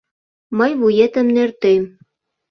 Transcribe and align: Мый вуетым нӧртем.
Мый 0.57 0.71
вуетым 0.81 1.27
нӧртем. 1.35 1.83